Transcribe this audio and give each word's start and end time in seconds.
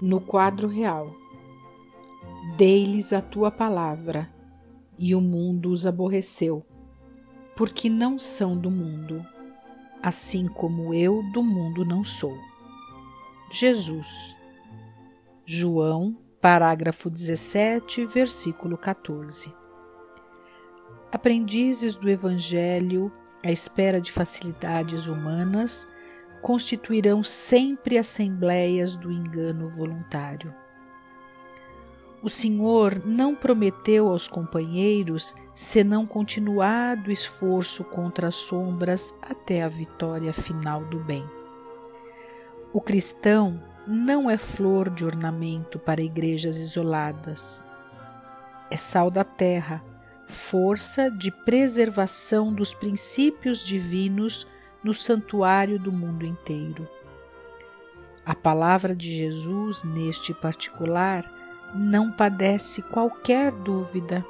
No 0.00 0.20
quadro 0.20 0.68
real, 0.68 1.14
dei-lhes 2.56 3.12
a 3.12 3.22
tua 3.22 3.50
palavra, 3.50 4.30
e 4.98 5.14
o 5.14 5.20
mundo 5.20 5.70
os 5.70 5.86
aborreceu, 5.86 6.64
porque 7.56 7.88
não 7.88 8.18
são 8.18 8.56
do 8.56 8.70
mundo, 8.70 9.24
assim 10.02 10.46
como 10.46 10.92
eu 10.92 11.22
do 11.32 11.42
mundo 11.42 11.84
não 11.84 12.04
sou. 12.04 12.36
Jesus. 13.50 14.36
João, 15.44 16.16
parágrafo 16.40 17.08
17, 17.08 18.04
versículo 18.04 18.76
14. 18.76 19.54
Aprendizes 21.10 21.96
do 21.96 22.10
Evangelho 22.10 23.10
à 23.42 23.50
espera 23.50 24.00
de 24.00 24.12
facilidades 24.12 25.06
humanas 25.06 25.88
constituirão 26.46 27.24
sempre 27.24 27.98
assembleias 27.98 28.94
do 28.94 29.10
engano 29.10 29.66
voluntário. 29.66 30.54
O 32.22 32.28
Senhor 32.28 33.04
não 33.04 33.34
prometeu 33.34 34.08
aos 34.08 34.28
companheiros 34.28 35.34
senão 35.56 36.06
continuado 36.06 37.10
esforço 37.10 37.82
contra 37.82 38.28
as 38.28 38.36
sombras 38.36 39.12
até 39.20 39.64
a 39.64 39.68
vitória 39.68 40.32
final 40.32 40.84
do 40.84 41.00
bem. 41.00 41.28
O 42.72 42.80
cristão 42.80 43.60
não 43.84 44.30
é 44.30 44.36
flor 44.36 44.88
de 44.88 45.04
ornamento 45.04 45.80
para 45.80 46.00
igrejas 46.00 46.58
isoladas. 46.58 47.66
É 48.70 48.76
sal 48.76 49.10
da 49.10 49.24
terra, 49.24 49.82
força 50.28 51.10
de 51.10 51.32
preservação 51.32 52.54
dos 52.54 52.72
princípios 52.72 53.64
divinos 53.64 54.46
no 54.86 54.94
santuário 54.94 55.80
do 55.80 55.90
mundo 55.90 56.24
inteiro. 56.24 56.88
A 58.24 58.36
palavra 58.36 58.94
de 58.94 59.12
Jesus, 59.12 59.82
neste 59.82 60.32
particular, 60.32 61.28
não 61.74 62.12
padece 62.12 62.82
qualquer 62.82 63.50
dúvida. 63.50 64.24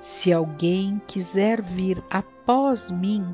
Se 0.00 0.32
alguém 0.32 1.00
quiser 1.06 1.62
vir 1.62 2.02
após 2.10 2.90
mim, 2.90 3.32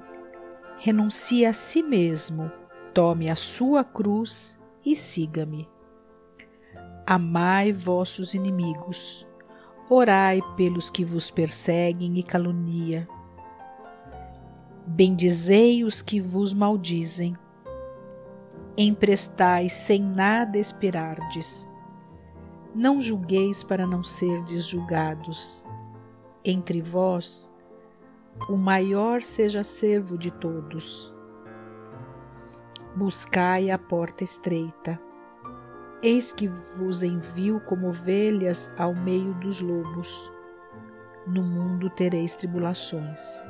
renuncie 0.76 1.46
a 1.46 1.54
si 1.54 1.82
mesmo, 1.82 2.52
tome 2.92 3.30
a 3.30 3.36
sua 3.36 3.82
cruz 3.82 4.58
e 4.84 4.94
siga-me. 4.94 5.66
Amai 7.06 7.72
vossos 7.72 8.34
inimigos, 8.34 9.26
orai 9.88 10.40
pelos 10.54 10.90
que 10.90 11.02
vos 11.02 11.30
perseguem 11.30 12.18
e 12.18 12.22
caluniam 12.22 13.13
Bendizei 14.86 15.82
os 15.82 16.02
que 16.02 16.20
vos 16.20 16.52
maldizem. 16.52 17.34
Emprestai 18.76 19.68
sem 19.70 20.02
nada 20.02 20.58
esperardes. 20.58 21.66
Não 22.74 23.00
julgueis 23.00 23.62
para 23.62 23.86
não 23.86 24.04
serdes 24.04 24.66
julgados. 24.66 25.64
Entre 26.44 26.82
vós, 26.82 27.50
o 28.48 28.56
maior 28.56 29.22
seja 29.22 29.62
servo 29.62 30.18
de 30.18 30.30
todos. 30.30 31.14
Buscai 32.94 33.70
a 33.70 33.78
porta 33.78 34.22
estreita. 34.22 35.00
Eis 36.02 36.30
que 36.30 36.46
vos 36.46 37.02
envio 37.02 37.58
como 37.60 37.88
ovelhas 37.88 38.70
ao 38.76 38.94
meio 38.94 39.32
dos 39.34 39.62
lobos. 39.62 40.30
No 41.26 41.42
mundo 41.42 41.88
tereis 41.88 42.34
tribulações. 42.34 43.48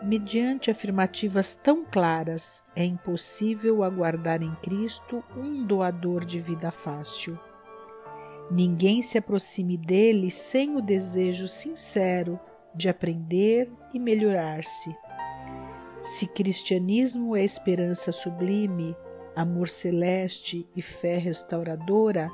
Mediante 0.00 0.70
afirmativas 0.70 1.56
tão 1.56 1.84
claras, 1.84 2.62
é 2.76 2.84
impossível 2.84 3.82
aguardar 3.82 4.44
em 4.44 4.54
Cristo 4.62 5.24
um 5.36 5.64
doador 5.64 6.24
de 6.24 6.38
vida 6.38 6.70
fácil. 6.70 7.38
Ninguém 8.48 9.02
se 9.02 9.18
aproxime 9.18 9.76
dele 9.76 10.30
sem 10.30 10.76
o 10.76 10.80
desejo 10.80 11.48
sincero 11.48 12.38
de 12.72 12.88
aprender 12.88 13.72
e 13.92 13.98
melhorar-se. 13.98 14.96
Se 16.00 16.28
cristianismo 16.28 17.34
é 17.34 17.42
esperança 17.42 18.12
sublime, 18.12 18.96
amor 19.34 19.68
celeste 19.68 20.64
e 20.76 20.80
fé 20.80 21.18
restauradora, 21.18 22.30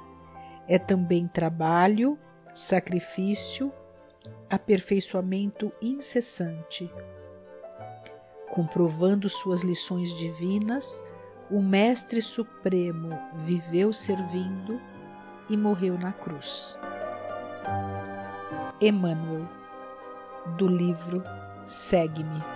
é 0.69 0.79
também 0.79 1.27
trabalho, 1.27 2.19
sacrifício, 2.53 3.73
aperfeiçoamento 4.51 5.73
incessante 5.81 6.91
comprovando 8.55 9.29
suas 9.29 9.63
lições 9.63 10.15
divinas, 10.15 11.03
o 11.51 11.61
Mestre 11.61 12.23
Supremo 12.23 13.11
viveu 13.35 13.93
servindo 13.93 14.81
e 15.51 15.57
morreu 15.57 15.99
na 15.99 16.13
cruz. 16.13 16.79
Emmanuel, 18.81 19.49
do 20.57 20.69
livro 20.69 21.25
Segue-me. 21.65 22.54